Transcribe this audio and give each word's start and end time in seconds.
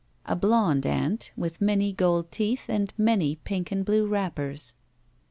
A 0.25 0.35
blond 0.35 0.83
aunt 0.87 1.31
with 1.37 1.61
many 1.61 1.93
gold 1.93 2.31
teeth 2.31 2.69
and 2.69 2.91
many 2.97 3.35
pink 3.35 3.71
and 3.71 3.85
blue 3.85 4.07
wrappers. 4.07 4.73